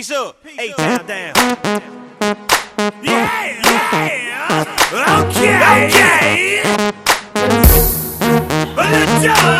Peace 0.00 0.12
up. 0.12 0.34
A 0.58 0.72
town 0.72 1.06
down. 1.06 1.34
Yeah, 3.02 3.60
yeah. 3.66 5.20
Okay, 5.20 5.52
okay. 5.84 6.62
Let's 8.76 9.24
go. 9.26 9.50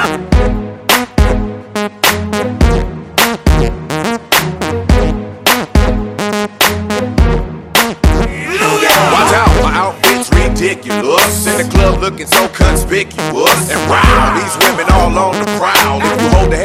Watch 9.13 9.35
out, 9.37 9.53
my 9.61 9.73
outfit's 9.77 10.29
ridiculous. 10.33 11.47
In 11.47 11.53
the 11.59 11.65
club 11.71 12.01
looking 12.01 12.27
so 12.27 12.49
conspicuous. 12.49 13.71
And 13.71 13.91
wow, 13.91 14.33
these 14.41 14.57
women 14.67 14.87
all 14.91 15.19
on 15.19 15.33
the 15.39 15.45
prowl. 15.59 15.90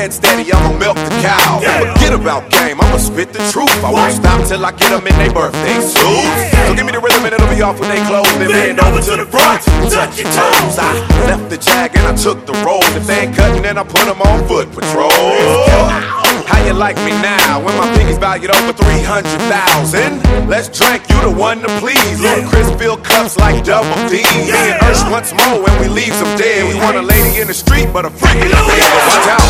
Head 0.06 0.14
steady, 0.14 0.54
I'ma 0.54 0.78
milk 0.78 0.98
the 1.02 1.10
cow. 1.26 1.58
Forget 1.98 2.14
about 2.14 2.52
game, 2.52 2.78
I'ma 2.80 2.98
spit 2.98 3.34
the 3.34 3.42
truth. 3.50 3.74
I 3.82 3.90
won't 3.90 4.14
stop 4.14 4.46
till 4.46 4.64
I 4.64 4.72
get 4.72 4.94
them 4.94 5.08
in 5.08 5.18
their 5.18 5.34
birthday 5.34 5.82
suits. 5.82 6.42
So 6.68 6.78
give 6.78 6.86
me 6.86 6.94
the 6.94 7.02
rhythm 7.02 7.26
and 7.26 7.34
it'll 7.34 7.50
be 7.50 7.62
off 7.66 7.80
when 7.80 7.90
they 7.90 8.02
close. 8.06 8.30
Then 8.38 8.54
bend 8.54 8.80
over 8.86 9.02
to 9.02 9.14
the 9.18 9.26
front, 9.26 9.66
touch 9.90 10.22
your 10.22 10.30
toes. 10.30 10.78
I 10.78 10.94
left 11.26 11.50
the 11.50 11.58
jag 11.58 11.98
and 11.98 12.06
I 12.06 12.14
took 12.14 12.46
the 12.46 12.54
roll. 12.62 12.86
If 12.94 13.08
they 13.08 13.26
ain't 13.26 13.36
cutting, 13.36 13.64
then 13.64 13.78
I 13.82 13.84
put 13.84 14.06
them 14.06 14.22
on 14.22 14.46
foot 14.48 14.70
patrol. 14.70 15.10
How 16.46 16.62
you 16.62 16.74
like 16.74 16.98
me 17.02 17.10
now 17.26 17.58
when 17.66 17.74
my 17.74 17.90
pinky's 17.98 18.22
valued 18.22 18.54
over 18.54 18.74
300,000? 18.74 20.46
Let's 20.46 20.70
drink, 20.70 21.02
you 21.10 21.18
the 21.26 21.34
one 21.34 21.66
to 21.66 21.70
please. 21.82 22.22
Little 22.22 22.46
Chris 22.46 22.70
fill 22.78 22.98
cups 22.98 23.38
like 23.42 23.66
double 23.66 23.90
D. 24.06 24.22
Me 24.22 24.54
and 24.54 24.78
Ursh 24.86 25.02
once 25.10 25.34
more 25.34 25.58
when 25.66 25.74
we 25.82 25.90
leave 25.90 26.14
them 26.14 26.30
dead. 26.38 26.70
We 26.70 26.78
want 26.78 26.98
a 26.98 27.02
lady 27.02 27.42
in 27.42 27.48
the 27.48 27.58
street, 27.58 27.90
but 27.90 28.06
a 28.06 28.12
freak 28.14 28.38
in 28.38 28.54
the 28.54 28.62
bed. 28.70 28.86
Watch 29.10 29.34
out, 29.34 29.45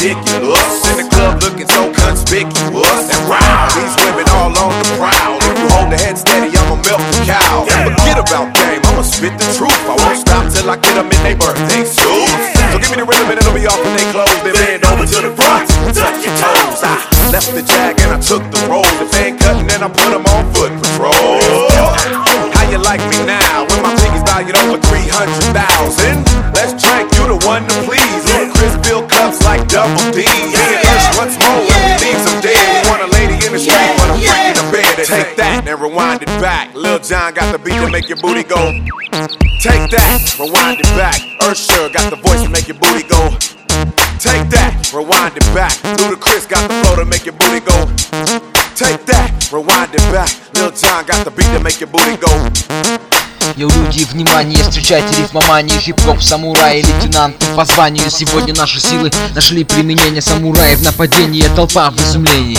ridiculous. 0.00 0.80
In 0.88 0.96
the 1.04 1.06
club 1.12 1.42
looking 1.44 1.68
so 1.68 1.92
conspicuous. 1.92 3.04
And 3.12 3.22
wow, 3.28 3.68
these 3.76 3.94
women 4.00 4.26
all 4.32 4.52
on 4.56 4.72
the 4.80 4.88
prowl. 4.96 5.36
If 5.44 5.56
you 5.60 5.68
hold 5.76 5.92
the 5.92 5.98
head 6.00 6.16
steady, 6.16 6.56
I'ma 6.56 6.76
milk 6.80 7.02
the 7.12 7.20
cow. 7.28 7.68
Forget 7.68 8.16
about 8.16 8.54
game, 8.56 8.80
I'ma 8.88 9.02
spit 9.02 9.36
the 9.36 9.48
truth. 9.56 9.76
I 9.84 9.94
won't 10.00 10.18
stop 10.18 10.48
till 10.48 10.70
I 10.70 10.76
get 10.76 10.94
them 10.96 11.12
in 11.12 11.20
their 11.20 11.36
birthday 11.36 11.84
suits. 11.84 12.32
So 12.72 12.78
give 12.78 12.90
me 12.90 13.02
the 13.02 13.06
rhythm 13.08 13.28
and 13.28 13.36
it'll 13.36 13.52
be 13.52 13.66
off 13.66 13.80
when 13.82 13.92
they 13.98 14.06
close. 14.14 14.30
Then 14.40 14.54
bend 14.54 14.84
over 14.88 15.04
to 15.04 15.18
the 15.20 15.32
front, 15.36 15.68
touch 15.92 16.22
your 16.24 16.34
toes. 16.38 16.80
I 16.80 16.96
left 17.34 17.52
the 17.52 17.62
jag 17.62 18.00
and 18.00 18.16
I 18.16 18.20
took 18.22 18.42
the 18.48 18.60
roll. 18.70 18.86
If 19.02 19.10
they 19.12 19.34
ain't 19.34 19.40
cutting, 19.40 19.66
then 19.66 19.82
I 19.82 19.88
put 19.90 20.08
them 20.10 20.24
on 20.32 20.48
foot 20.54 20.69
fill 28.90 29.06
cups 29.06 29.38
like 29.46 29.62
double 29.68 30.02
D. 30.10 30.26
Me 30.26 30.58
and 30.58 30.82
Ursh 30.90 31.08
once 31.14 31.38
more 31.38 31.62
when 31.62 31.78
we 31.86 31.94
leave 32.02 32.22
them 32.26 32.38
dead. 32.42 32.66
We 32.74 32.90
want 32.90 33.02
a 33.06 33.10
lady 33.14 33.38
in 33.46 33.54
the 33.54 33.60
street, 33.62 33.94
but 34.02 34.10
a 34.10 34.18
freak 34.18 34.46
in 34.50 34.56
the 34.58 34.66
bed. 34.74 35.06
Take 35.06 35.36
that 35.38 35.62
and 35.70 35.80
rewind 35.80 36.22
it 36.22 36.32
back. 36.42 36.74
Lil 36.74 36.98
John 36.98 37.32
got 37.32 37.54
the 37.54 37.58
beat 37.62 37.78
to 37.78 37.88
make 37.88 38.08
your 38.10 38.18
booty 38.18 38.42
go. 38.42 38.58
Take 39.62 39.86
that, 39.94 40.18
rewind 40.40 40.80
it 40.82 40.90
back. 40.98 41.20
Ursher 41.46 41.92
got 41.94 42.10
the 42.10 42.18
voice 42.18 42.42
to 42.42 42.50
make 42.50 42.66
your 42.66 42.78
booty 42.82 43.06
go. 43.06 43.30
Take 44.18 44.50
that, 44.50 44.74
rewind 44.92 45.36
it 45.36 45.46
back. 45.54 45.72
Ludacris 46.02 46.48
got 46.48 46.66
the 46.66 46.74
flow 46.82 46.96
to 46.96 47.04
make 47.04 47.24
your 47.24 47.38
booty 47.38 47.62
go. 47.62 47.78
Take 48.74 49.06
that, 49.06 49.30
rewind 49.52 49.94
it 49.94 50.04
back. 50.10 50.30
Lil 50.56 50.72
John 50.72 51.06
got 51.06 51.24
the 51.24 51.30
beat 51.30 51.50
to 51.54 51.60
make 51.60 51.78
your 51.78 51.92
booty 51.94 52.16
go. 52.18 53.09
Йоу, 53.56 53.70
люди, 53.70 54.04
внимание, 54.12 54.62
встречайте 54.62 55.20
рифмоманию 55.20 55.78
Хип-хоп, 55.80 56.22
самураи, 56.22 56.82
лейтенанты. 56.82 57.46
По 57.56 57.64
званию 57.64 58.10
Сегодня 58.10 58.54
наши 58.54 58.80
силы 58.80 59.10
нашли 59.34 59.64
применение 59.64 60.22
Самураи 60.22 60.74
в 60.76 60.82
нападении, 60.82 61.44
толпа 61.56 61.90
в 61.90 61.96
изумлении 61.96 62.58